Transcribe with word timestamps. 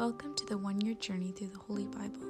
Welcome 0.00 0.32
to 0.36 0.46
the 0.46 0.56
one 0.56 0.80
year 0.80 0.94
journey 0.94 1.30
through 1.30 1.48
the 1.48 1.58
Holy 1.58 1.84
Bible. 1.84 2.26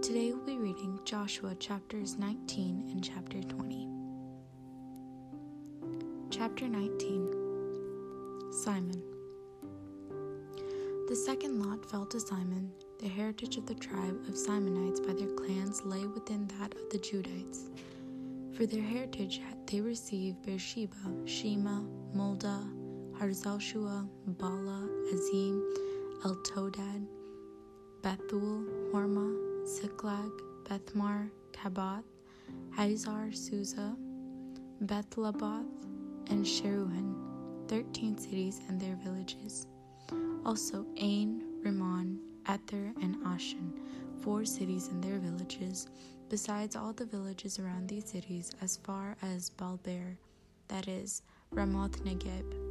Today 0.00 0.30
we'll 0.30 0.46
be 0.46 0.58
reading 0.58 1.00
Joshua 1.04 1.56
chapters 1.56 2.16
19 2.18 2.88
and 2.88 3.02
chapter 3.02 3.42
20. 3.42 3.88
Chapter 6.30 6.68
19 6.68 8.52
Simon. 8.52 9.02
The 11.08 11.16
second 11.16 11.66
lot 11.66 11.84
fell 11.90 12.06
to 12.06 12.20
Simon. 12.20 12.70
The 13.00 13.08
heritage 13.08 13.56
of 13.56 13.66
the 13.66 13.74
tribe 13.74 14.16
of 14.28 14.36
Simonites 14.36 15.04
by 15.04 15.14
their 15.14 15.34
clans 15.34 15.84
lay 15.84 16.06
within 16.06 16.46
that 16.60 16.76
of 16.76 16.88
the 16.90 16.98
Judites. 16.98 17.70
For 18.56 18.66
their 18.66 18.84
heritage 18.84 19.40
they 19.66 19.80
received 19.80 20.46
Beersheba, 20.46 20.94
Shema, 21.24 21.80
Moladah, 22.14 22.70
Harzalshua, 23.18 24.08
Bala, 24.38 24.88
Azim, 25.12 25.60
Eltodad, 26.24 27.06
Bethul, 28.02 28.66
Hormah, 28.92 29.66
Ziklag, 29.66 30.30
Bethmar, 30.64 31.30
Tabath, 31.52 32.04
Hazar, 32.76 33.32
Susa, 33.32 33.96
Bethlebaoth, 34.84 35.66
and 36.28 36.44
Sharuhen, 36.44 37.14
thirteen 37.68 38.16
cities 38.18 38.60
and 38.68 38.80
their 38.80 38.96
villages. 38.96 39.66
Also 40.44 40.86
Ain, 40.96 41.42
Rimmon, 41.62 42.18
Ether, 42.48 42.92
and 43.02 43.16
Ashan, 43.24 43.72
four 44.20 44.44
cities 44.44 44.88
and 44.88 45.02
their 45.02 45.18
villages, 45.18 45.88
besides 46.28 46.76
all 46.76 46.92
the 46.92 47.04
villages 47.04 47.58
around 47.58 47.88
these 47.88 48.08
cities 48.08 48.52
as 48.60 48.76
far 48.76 49.16
as 49.22 49.50
Balber, 49.50 50.16
that 50.68 50.88
is, 50.88 51.22
Ramoth 51.52 52.04
Negeb. 52.04 52.65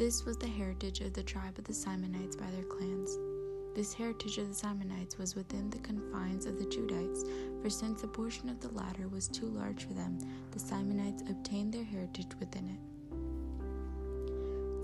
This 0.00 0.24
was 0.24 0.38
the 0.38 0.48
heritage 0.48 1.02
of 1.02 1.12
the 1.12 1.22
tribe 1.22 1.58
of 1.58 1.64
the 1.64 1.74
Simonites 1.74 2.34
by 2.34 2.50
their 2.52 2.64
clans. 2.64 3.18
This 3.74 3.92
heritage 3.92 4.38
of 4.38 4.48
the 4.48 4.54
Simonites 4.54 5.18
was 5.18 5.36
within 5.36 5.68
the 5.68 5.78
confines 5.80 6.46
of 6.46 6.58
the 6.58 6.64
Judites, 6.64 7.26
for 7.60 7.68
since 7.68 8.02
a 8.02 8.08
portion 8.08 8.48
of 8.48 8.60
the 8.60 8.70
latter 8.70 9.08
was 9.08 9.28
too 9.28 9.44
large 9.44 9.84
for 9.84 9.92
them, 9.92 10.18
the 10.52 10.58
Simonites 10.58 11.20
obtained 11.28 11.74
their 11.74 11.84
heritage 11.84 12.30
within 12.40 12.66
it. 12.68 12.80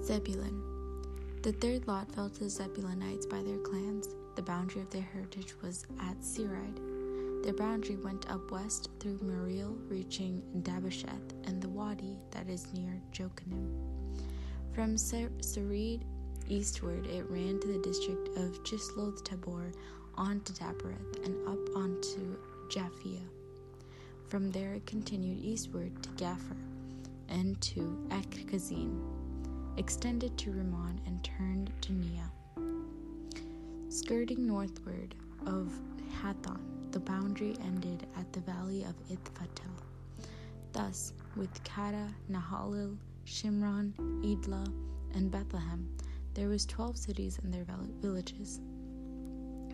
Zebulun. 0.04 0.62
The 1.42 1.52
third 1.52 1.88
lot 1.88 2.12
fell 2.12 2.28
to 2.28 2.40
the 2.40 2.50
Zebulunites 2.50 3.24
by 3.26 3.42
their 3.42 3.56
clans. 3.60 4.10
The 4.34 4.42
boundary 4.42 4.82
of 4.82 4.90
their 4.90 5.08
heritage 5.14 5.54
was 5.62 5.86
at 5.98 6.20
Sarid. 6.20 7.42
Their 7.42 7.54
boundary 7.54 7.96
went 7.96 8.30
up 8.30 8.50
west 8.50 8.90
through 9.00 9.20
Meriel, 9.22 9.78
reaching 9.88 10.42
Dabbesheth 10.60 11.32
and 11.46 11.62
the 11.62 11.70
wadi 11.70 12.18
that 12.32 12.50
is 12.50 12.70
near 12.74 13.00
Jokneam. 13.14 13.72
From 14.76 14.96
Sarid 14.96 16.02
eastward, 16.50 17.06
it 17.06 17.24
ran 17.30 17.58
to 17.60 17.68
the 17.68 17.78
district 17.78 18.36
of 18.36 18.62
Chisloth 18.62 19.24
Tabor, 19.24 19.72
on 20.16 20.40
to 20.40 20.52
Daberath, 20.52 21.24
and 21.24 21.34
up 21.48 21.74
onto 21.74 22.36
Japhia. 22.68 23.22
From 24.28 24.50
there, 24.52 24.74
it 24.74 24.84
continued 24.84 25.42
eastward 25.42 26.02
to 26.02 26.10
Gaffer 26.18 26.58
and 27.30 27.58
to 27.62 28.06
Echkazin, 28.10 29.00
extended 29.78 30.36
to 30.36 30.50
Rimmon, 30.50 31.00
and 31.06 31.24
turned 31.24 31.72
to 31.80 31.92
Neah. 31.94 32.30
Skirting 33.88 34.46
northward 34.46 35.14
of 35.46 35.72
Hathon, 36.20 36.60
the 36.90 37.00
boundary 37.00 37.56
ended 37.64 38.06
at 38.18 38.30
the 38.34 38.40
valley 38.40 38.84
of 38.84 38.94
Ithfatel. 39.08 39.72
Thus, 40.72 41.14
with 41.34 41.64
Kata, 41.64 42.08
Nahalal, 42.30 42.98
Shimron, 43.26 43.92
Idla, 44.24 44.72
and 45.14 45.32
Bethlehem. 45.32 45.88
There 46.34 46.48
was 46.48 46.64
twelve 46.64 46.96
cities 46.96 47.40
and 47.42 47.52
their 47.52 47.66
villages. 48.00 48.60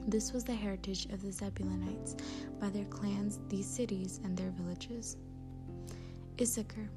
This 0.08 0.32
was 0.32 0.42
the 0.42 0.54
heritage 0.54 1.04
of 1.12 1.20
the 1.20 1.28
Zebulunites 1.28 2.16
by 2.58 2.70
their 2.70 2.86
clans, 2.86 3.40
these 3.48 3.66
cities 3.66 4.20
and 4.24 4.36
their 4.36 4.50
villages. 4.52 5.18
Issachar. 6.40 6.88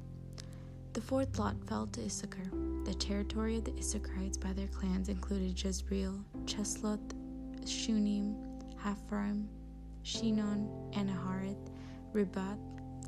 The 0.94 1.00
fourth 1.02 1.38
lot 1.38 1.62
fell 1.66 1.88
to 1.88 2.02
Issachar. 2.02 2.50
The 2.84 2.94
territory 2.94 3.58
of 3.58 3.64
the 3.64 3.76
Issacharites 3.76 4.38
by 4.38 4.54
their 4.54 4.68
clans 4.68 5.10
included 5.10 5.62
Jezreel, 5.62 6.18
Chesloth, 6.46 7.12
Shunem, 7.66 8.34
Hapharaim, 8.82 9.46
Shinon, 10.04 10.68
Anaharath, 10.94 11.68
Ribath, 12.14 12.58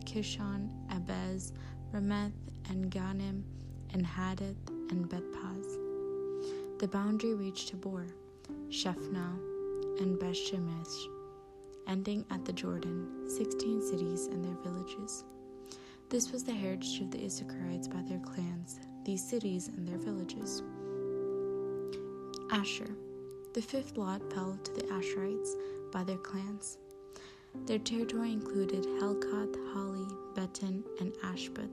Kishon, 0.05 0.69
Abez, 0.91 1.53
Rameth, 1.93 2.33
and 2.69 2.91
Ganim, 2.91 3.43
and 3.93 4.07
Hadath, 4.07 4.69
and 4.91 5.09
Bethpaz. 5.09 6.79
The 6.79 6.89
boundary 6.89 7.35
reached 7.35 7.71
Tabor, 7.71 8.07
Shephna, 8.69 9.39
and 10.01 10.19
Bethshemesh, 10.19 11.09
ending 11.87 12.25
at 12.31 12.45
the 12.45 12.53
Jordan, 12.53 13.29
sixteen 13.29 13.81
cities 13.81 14.27
and 14.27 14.45
their 14.45 14.63
villages. 14.63 15.25
This 16.11 16.31
was 16.31 16.45
the 16.45 16.53
heritage 16.53 17.01
of 17.01 17.11
the 17.11 17.25
Issacharites 17.25 17.89
by 17.89 18.03
their 18.03 18.21
clans, 18.21 18.81
these 19.05 19.27
cities 19.27 19.69
and 19.69 19.87
their 19.87 19.99
villages. 19.99 20.63
Asher. 22.51 22.95
The 23.55 23.63
fifth 23.63 23.97
lot 23.97 24.23
fell 24.33 24.59
to 24.63 24.73
the 24.75 24.83
Asherites 24.83 25.55
by 25.91 26.05
their 26.05 26.19
clans. 26.19 26.79
Their 27.55 27.79
territory 27.79 28.33
included 28.33 28.85
Helkath, 29.01 29.55
Hali, 29.73 30.07
Beten, 30.35 30.85
and 31.01 31.13
Ashbeth, 31.23 31.71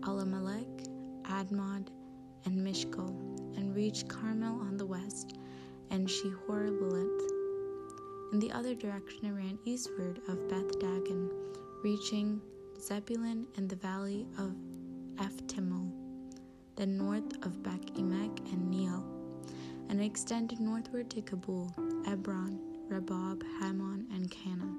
Allammelech, 0.00 0.86
Admod, 1.24 1.88
and 2.44 2.58
Mishkol, 2.58 3.56
and 3.56 3.74
reached 3.74 4.08
Carmel 4.08 4.60
on 4.60 4.76
the 4.76 4.86
west, 4.86 5.38
and 5.90 6.08
Shehorbalit. 6.08 7.20
In 8.32 8.38
the 8.38 8.52
other 8.52 8.74
direction, 8.74 9.26
it 9.26 9.32
ran 9.32 9.58
eastward 9.64 10.20
of 10.28 10.48
Beth 10.48 10.78
Dagon, 10.78 11.30
reaching 11.82 12.40
Zebulun 12.80 13.46
and 13.56 13.68
the 13.68 13.76
valley 13.76 14.26
of 14.38 14.54
Ephtimol, 15.16 15.92
then 16.76 16.96
north 16.98 17.44
of 17.46 17.62
Beth 17.62 17.86
Emek 17.94 18.52
and 18.52 18.72
Neiel, 18.72 19.04
and 19.88 20.00
extended 20.00 20.60
northward 20.60 21.08
to 21.10 21.22
Cabul, 21.22 21.72
Ebron, 22.06 22.73
Rabbah, 22.88 23.36
Hammon, 23.60 24.06
and 24.12 24.30
Kanah, 24.30 24.74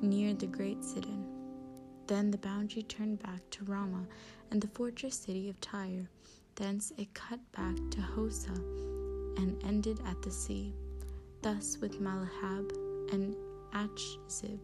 near 0.00 0.34
the 0.34 0.46
great 0.46 0.82
Sidon. 0.84 1.26
Then 2.06 2.30
the 2.30 2.38
boundary 2.38 2.84
turned 2.84 3.22
back 3.22 3.40
to 3.50 3.64
Ramah 3.64 4.06
and 4.50 4.60
the 4.60 4.68
fortress 4.68 5.18
city 5.18 5.48
of 5.48 5.60
Tyre. 5.60 6.08
Thence 6.54 6.92
it 6.96 7.12
cut 7.14 7.40
back 7.52 7.74
to 7.90 7.98
Hosah 7.98 8.56
and 9.38 9.62
ended 9.64 10.00
at 10.06 10.22
the 10.22 10.30
sea. 10.30 10.72
Thus 11.42 11.78
with 11.80 12.00
Malahab 12.00 12.70
and 13.12 13.34
Achzib, 13.72 14.58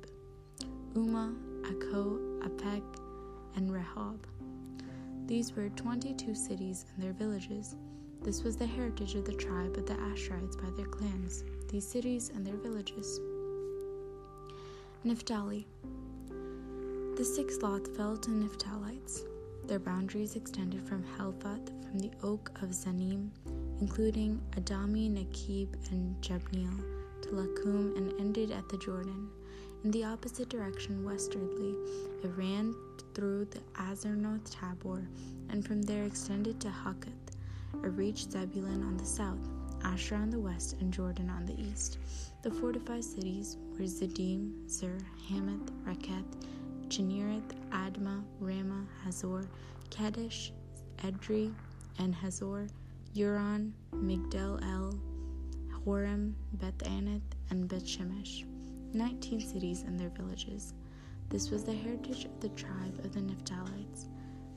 Ummah, 0.94 1.34
Akko, 1.62 2.40
Aphek, 2.42 2.82
and 3.56 3.70
Rehob. 3.70 4.18
These 5.26 5.54
were 5.54 5.68
twenty 5.70 6.14
two 6.14 6.34
cities 6.34 6.86
and 6.94 7.02
their 7.04 7.12
villages. 7.12 7.76
This 8.22 8.42
was 8.42 8.56
the 8.56 8.66
heritage 8.66 9.14
of 9.14 9.24
the 9.24 9.34
tribe 9.34 9.76
of 9.76 9.86
the 9.86 9.94
Asherites 9.94 10.56
by 10.56 10.70
their 10.76 10.86
clans, 10.86 11.44
these 11.72 11.88
cities 11.88 12.30
and 12.34 12.46
their 12.46 12.56
villages. 12.56 13.18
Naphtali. 15.04 15.66
The 17.16 17.24
sixth 17.24 17.62
lot 17.62 17.88
fell 17.96 18.16
to 18.18 18.30
Naphtalites. 18.30 19.22
Their 19.66 19.78
boundaries 19.78 20.36
extended 20.36 20.82
from 20.82 21.02
Helphath, 21.16 21.70
from 21.88 21.98
the 21.98 22.10
oak 22.22 22.50
of 22.62 22.70
Zanim, 22.70 23.30
including 23.80 24.40
Adami, 24.56 25.08
Nakib, 25.08 25.68
and 25.90 26.14
Jabneel, 26.20 26.78
to 27.22 27.28
Lakkum, 27.30 27.96
and 27.96 28.12
ended 28.20 28.50
at 28.50 28.68
the 28.68 28.76
Jordan. 28.76 29.30
In 29.84 29.90
the 29.92 30.04
opposite 30.04 30.50
direction, 30.50 31.04
westwardly, 31.04 31.74
it 32.22 32.30
ran 32.36 32.74
through 33.14 33.46
the 33.46 33.60
Azarnoth 33.74 34.50
Tabor, 34.50 35.08
and 35.48 35.66
from 35.66 35.80
there 35.82 36.04
extended 36.04 36.60
to 36.60 36.68
Hukkath. 36.68 37.32
It 37.82 37.88
reached 37.88 38.32
Zebulun 38.32 38.82
on 38.82 38.96
the 38.98 39.06
south, 39.06 39.48
Asher 39.84 40.16
on 40.16 40.30
the 40.30 40.38
west, 40.38 40.76
and 40.80 40.92
Jordan 40.92 41.30
on 41.30 41.46
the 41.46 41.58
east. 41.60 41.98
The 42.42 42.50
fortified 42.50 43.04
cities 43.04 43.56
were 43.72 43.84
Ziddim, 43.84 44.68
Zur, 44.68 44.98
Hamath, 45.28 45.70
Rakkath, 45.86 46.24
Generath, 46.88 47.54
Admah, 47.70 48.22
Ramah, 48.40 48.86
Hazor, 49.04 49.48
Kadesh, 49.90 50.52
Edrei, 50.98 51.52
and 51.98 52.14
Hazor, 52.14 52.68
Uron, 53.14 53.72
Migdal 53.94 54.62
El, 54.62 54.98
Horem, 55.84 56.34
Beth 56.54 56.78
Anath, 56.78 57.20
and 57.50 57.68
Beth 57.68 57.84
Shemesh, 57.84 58.44
nineteen 58.92 59.40
cities 59.40 59.82
and 59.82 59.98
their 59.98 60.10
villages. 60.10 60.74
This 61.28 61.50
was 61.50 61.64
the 61.64 61.74
heritage 61.74 62.24
of 62.24 62.40
the 62.40 62.50
tribe 62.50 62.98
of 63.04 63.12
the 63.12 63.20
Naphtalites, 63.20 64.08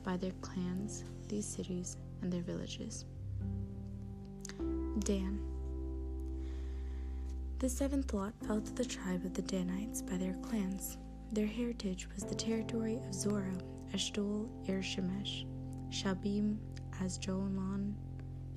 by 0.03 0.17
their 0.17 0.33
clans, 0.41 1.03
these 1.27 1.45
cities 1.45 1.97
and 2.21 2.31
their 2.31 2.41
villages. 2.41 3.05
Dan. 4.99 5.39
The 7.59 7.69
seventh 7.69 8.13
lot 8.13 8.33
fell 8.45 8.61
to 8.61 8.73
the 8.73 8.85
tribe 8.85 9.25
of 9.25 9.33
the 9.33 9.41
Danites 9.41 10.01
by 10.01 10.17
their 10.17 10.35
clans. 10.35 10.97
Their 11.31 11.47
heritage 11.47 12.07
was 12.13 12.23
the 12.23 12.35
territory 12.35 12.99
of 13.07 13.13
Zorah, 13.13 13.57
Eshtaol, 13.93 14.47
Irshemesh, 14.67 15.45
Shabim, 15.89 16.57
Aijalon, 17.01 17.93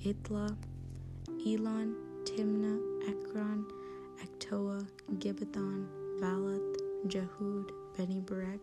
Itla, 0.05 0.55
Elon, 1.45 1.95
Timnah, 2.23 2.79
Ekron, 3.09 3.65
Ektoa, 4.23 4.87
Gibbethon, 5.15 5.87
Valath, 6.19 6.77
Jehud, 7.07 7.69
Bene 7.97 8.21
Berak, 8.21 8.59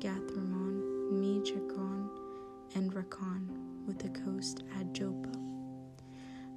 Gath 0.00 0.30
Rimmon, 0.32 1.20
Me 1.20 1.42
and 2.74 2.92
Rakkon, 2.92 3.48
with 3.86 3.98
the 3.98 4.08
coast 4.20 4.62
at 4.78 4.92
Joppa. 4.92 5.47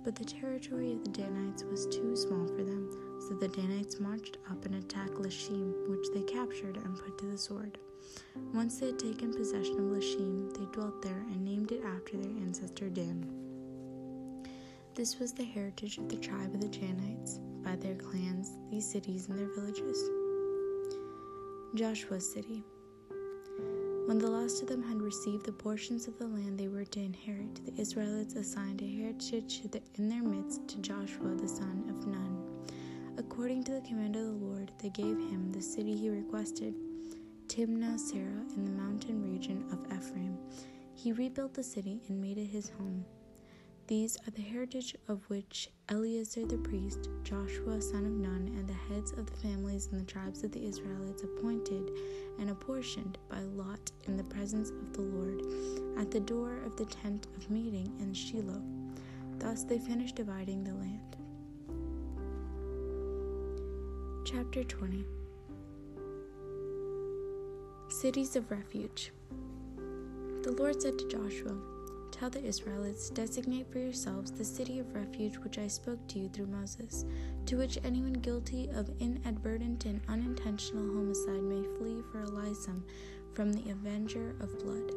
But 0.03 0.15
the 0.15 0.25
territory 0.25 0.93
of 0.93 1.03
the 1.03 1.11
Danites 1.11 1.63
was 1.63 1.85
too 1.85 2.15
small 2.15 2.47
for 2.47 2.63
them, 2.63 2.89
so 3.27 3.35
the 3.35 3.47
Danites 3.47 3.99
marched 3.99 4.39
up 4.49 4.65
and 4.65 4.75
attacked 4.75 5.13
Leshem, 5.13 5.87
which 5.87 6.07
they 6.13 6.23
captured 6.23 6.77
and 6.77 6.97
put 6.97 7.19
to 7.19 7.27
the 7.27 7.37
sword. 7.37 7.77
Once 8.53 8.79
they 8.79 8.87
had 8.87 8.99
taken 8.99 9.33
possession 9.33 9.75
of 9.75 9.95
Leshem, 9.95 10.51
they 10.57 10.65
dwelt 10.71 11.01
there 11.01 11.23
and 11.31 11.45
named 11.45 11.71
it 11.71 11.83
after 11.85 12.17
their 12.17 12.31
ancestor 12.43 12.89
Dan. 12.89 13.25
This 14.95 15.19
was 15.19 15.33
the 15.33 15.43
heritage 15.43 15.99
of 15.99 16.09
the 16.09 16.17
tribe 16.17 16.53
of 16.53 16.61
the 16.61 16.67
Danites, 16.67 17.39
by 17.63 17.75
their 17.75 17.95
clans, 17.95 18.57
these 18.71 18.89
cities 18.89 19.29
and 19.29 19.37
their 19.37 19.53
villages. 19.53 20.09
Joshua's 21.75 22.29
city. 22.29 22.63
When 24.11 24.19
the 24.19 24.29
last 24.29 24.61
of 24.61 24.67
them 24.67 24.83
had 24.83 25.01
received 25.01 25.45
the 25.45 25.53
portions 25.53 26.05
of 26.05 26.17
the 26.17 26.27
land 26.27 26.59
they 26.59 26.67
were 26.67 26.83
to 26.83 26.99
inherit, 26.99 27.65
the 27.65 27.81
Israelites 27.81 28.35
assigned 28.35 28.81
a 28.81 28.85
heritage 28.85 29.61
in 29.95 30.09
their 30.09 30.21
midst 30.21 30.67
to 30.67 30.79
Joshua 30.79 31.33
the 31.33 31.47
son 31.47 31.85
of 31.87 32.05
Nun. 32.05 32.37
According 33.17 33.63
to 33.63 33.71
the 33.71 33.87
command 33.87 34.17
of 34.17 34.25
the 34.25 34.31
Lord, 34.33 34.73
they 34.79 34.89
gave 34.89 35.15
him 35.15 35.49
the 35.49 35.61
city 35.61 35.95
he 35.95 36.09
requested, 36.09 36.75
Timnah 37.47 37.97
Serah 37.97 38.53
in 38.57 38.65
the 38.65 38.71
mountain 38.71 39.23
region 39.23 39.63
of 39.71 39.85
Ephraim. 39.85 40.37
He 40.93 41.13
rebuilt 41.13 41.53
the 41.53 41.63
city 41.63 42.01
and 42.09 42.19
made 42.19 42.37
it 42.37 42.47
his 42.47 42.67
home. 42.67 43.05
These 43.91 44.15
are 44.25 44.31
the 44.31 44.41
heritage 44.41 44.95
of 45.09 45.29
which 45.29 45.69
Eleazar 45.89 46.45
the 46.45 46.57
priest, 46.59 47.09
Joshua 47.25 47.81
son 47.81 48.05
of 48.05 48.13
Nun, 48.13 48.49
and 48.57 48.65
the 48.65 48.93
heads 48.93 49.11
of 49.11 49.25
the 49.25 49.35
families 49.45 49.89
and 49.91 49.99
the 49.99 50.09
tribes 50.09 50.45
of 50.45 50.53
the 50.53 50.65
Israelites 50.65 51.23
appointed 51.23 51.91
and 52.39 52.51
apportioned 52.51 53.17
by 53.27 53.41
lot 53.41 53.91
in 54.07 54.15
the 54.15 54.23
presence 54.23 54.69
of 54.69 54.93
the 54.93 55.01
Lord 55.01 55.41
at 55.99 56.09
the 56.09 56.21
door 56.21 56.59
of 56.65 56.77
the 56.77 56.85
tent 56.85 57.27
of 57.35 57.51
meeting 57.51 57.91
in 57.99 58.13
Shiloh. 58.13 58.63
Thus 59.39 59.65
they 59.65 59.77
finished 59.77 60.15
dividing 60.15 60.63
the 60.63 60.73
land. 60.73 61.17
Chapter 64.25 64.63
20 64.63 65.03
Cities 67.89 68.37
of 68.37 68.49
Refuge 68.49 69.11
The 70.43 70.55
Lord 70.57 70.81
said 70.81 70.97
to 70.97 71.09
Joshua, 71.09 71.70
Tell 72.11 72.29
the 72.29 72.43
Israelites, 72.43 73.09
designate 73.09 73.71
for 73.71 73.79
yourselves 73.79 74.31
the 74.31 74.45
city 74.45 74.77
of 74.77 74.93
refuge 74.93 75.37
which 75.37 75.57
I 75.57 75.67
spoke 75.67 76.05
to 76.09 76.19
you 76.19 76.29
through 76.29 76.47
Moses, 76.47 77.05
to 77.47 77.57
which 77.57 77.79
anyone 77.83 78.13
guilty 78.13 78.69
of 78.75 78.91
inadvertent 78.99 79.85
and 79.85 80.01
unintentional 80.07 80.85
homicide 80.93 81.41
may 81.41 81.63
flee 81.77 82.03
for 82.11 82.27
license 82.27 82.85
from 83.33 83.51
the 83.51 83.71
avenger 83.71 84.35
of 84.39 84.59
blood. 84.59 84.91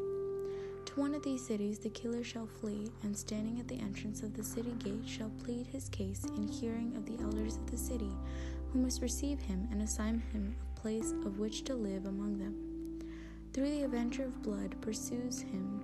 To 0.87 1.01
one 1.01 1.15
of 1.15 1.23
these 1.23 1.47
cities 1.47 1.79
the 1.79 1.89
killer 1.89 2.23
shall 2.23 2.47
flee, 2.47 2.91
and 3.03 3.17
standing 3.17 3.59
at 3.59 3.69
the 3.69 3.79
entrance 3.81 4.23
of 4.23 4.37
the 4.37 4.45
city 4.45 4.73
gate 4.79 5.09
shall 5.09 5.31
plead 5.45 5.67
his 5.67 5.89
case 5.89 6.25
in 6.37 6.47
hearing 6.47 6.95
of 6.95 7.07
the 7.07 7.23
elders 7.23 7.57
of 7.57 7.71
the 7.71 7.79
city, 7.79 8.13
who 8.71 8.81
must 8.81 9.01
receive 9.01 9.41
him 9.41 9.67
and 9.71 9.81
assign 9.81 10.23
him 10.33 10.55
a 10.77 10.81
place 10.81 11.13
of 11.25 11.39
which 11.39 11.65
to 11.65 11.75
live 11.75 12.05
among 12.05 12.39
them. 12.39 12.55
Through 13.53 13.71
the 13.71 13.85
avenger 13.85 14.25
of 14.25 14.43
blood 14.43 14.75
pursues 14.81 15.41
him 15.41 15.81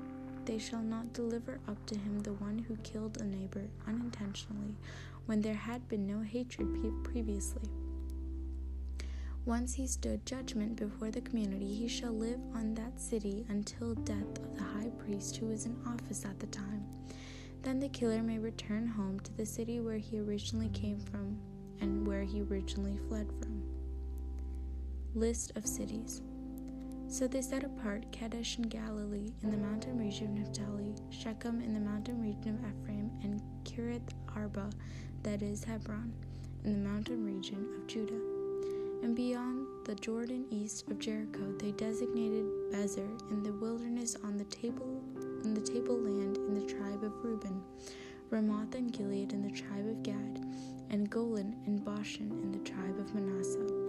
they 0.47 0.59
shall 0.59 0.83
not 0.83 1.13
deliver 1.13 1.61
up 1.69 1.85
to 1.87 1.99
him 1.99 2.21
the 2.21 2.33
one 2.35 2.59
who 2.59 2.77
killed 2.79 3.19
a 3.19 3.25
neighbor 3.25 3.69
unintentionally 3.87 4.75
when 5.27 5.41
there 5.41 5.55
had 5.55 5.89
been 5.89 6.07
no 6.07 6.21
hatred 6.21 6.69
previously. 7.05 7.69
Once 9.47 9.75
he 9.75 9.87
stood 9.87 10.25
judgment 10.27 10.77
before 10.77 11.11
the 11.11 11.21
community, 11.23 11.75
he 11.75 11.89
shall 11.89 12.13
live 12.13 12.41
on 12.55 12.75
that 12.75 13.01
city 13.01 13.45
until 13.49 13.95
death 13.95 14.39
of 14.39 14.57
the 14.57 14.63
high 14.63 14.91
priest 14.99 15.37
who 15.37 15.51
is 15.51 15.67
in 15.67 15.77
office 15.87 16.25
at 16.25 16.39
the 16.39 16.47
time. 16.49 16.85
Then 17.63 17.81
the 17.81 17.89
killer 17.89 18.23
may 18.23 18.39
return 18.39 18.87
home 18.87 19.21
to 19.21 19.33
the 19.37 19.47
city 19.47 19.81
where 19.81 19.99
he 19.99 20.19
originally 20.19 20.69
came 20.71 20.99
from 20.99 21.39
and 21.81 22.07
where 22.07 22.23
he 22.23 22.43
originally 22.43 22.99
fled 23.09 23.29
from. 23.41 23.63
List 25.15 25.53
of 25.57 25.67
cities. 25.67 26.23
So 27.09 27.27
they 27.27 27.43
set 27.43 27.65
apart 27.65 28.13
Kadesh 28.13 28.57
in 28.59 28.65
Galilee 28.65 29.33
in 29.43 29.51
the 29.51 29.57
mountain 29.57 29.99
region 30.11 30.43
of 30.43 30.49
Naphtali, 30.49 30.93
Shechem 31.11 31.61
in 31.61 31.73
the 31.73 31.79
mountain 31.79 32.21
region 32.21 32.59
of 32.59 32.83
Ephraim, 32.83 33.13
and 33.23 33.41
Kiriath 33.63 34.13
Arba, 34.35 34.69
that 35.23 35.41
is 35.41 35.63
Hebron, 35.63 36.13
in 36.65 36.73
the 36.73 36.89
mountain 36.89 37.25
region 37.25 37.69
of 37.77 37.87
Judah. 37.87 38.21
And 39.05 39.15
beyond 39.15 39.69
the 39.85 39.95
Jordan 39.95 40.47
east 40.51 40.91
of 40.91 40.99
Jericho, 40.99 41.53
they 41.61 41.71
designated 41.71 42.45
Bezer 42.73 43.09
in 43.31 43.45
the 43.45 43.53
wilderness 43.53 44.17
on 44.25 44.37
the 44.37 44.47
table 44.47 45.01
in 45.45 45.55
the 45.55 45.61
tableland 45.61 46.39
in 46.39 46.55
the 46.55 46.67
tribe 46.67 47.05
of 47.05 47.13
Reuben, 47.23 47.63
Ramoth 48.31 48.75
and 48.75 48.93
Gilead 48.93 49.33
in 49.33 49.43
the 49.43 49.51
tribe 49.53 49.87
of 49.87 50.03
Gad, 50.03 50.45
and 50.91 51.09
Golan 51.09 51.55
and 51.67 51.85
Bashan 51.85 52.33
in 52.33 52.51
the 52.51 52.69
tribe 52.69 52.99
of 52.99 53.15
Manasseh. 53.15 53.80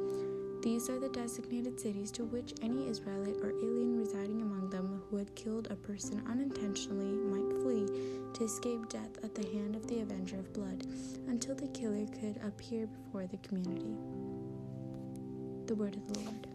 These 0.61 0.91
are 0.91 0.99
the 0.99 1.09
designated 1.09 1.79
cities 1.79 2.11
to 2.11 2.23
which 2.23 2.53
any 2.61 2.87
Israelite 2.87 3.37
or 3.41 3.49
alien 3.49 3.97
residing 3.97 4.43
among 4.43 4.69
them 4.69 5.01
who 5.09 5.17
had 5.17 5.33
killed 5.33 5.67
a 5.71 5.75
person 5.75 6.21
unintentionally 6.29 7.17
might 7.17 7.61
flee 7.63 7.87
to 8.33 8.43
escape 8.43 8.87
death 8.87 9.17
at 9.23 9.33
the 9.33 9.47
hand 9.53 9.75
of 9.75 9.87
the 9.87 10.01
avenger 10.01 10.37
of 10.37 10.53
blood 10.53 10.85
until 11.27 11.55
the 11.55 11.67
killer 11.69 12.05
could 12.19 12.39
appear 12.45 12.85
before 12.85 13.25
the 13.25 13.37
community. 13.37 13.95
The 15.65 15.73
word 15.73 15.95
of 15.95 16.07
the 16.13 16.19
Lord. 16.19 16.50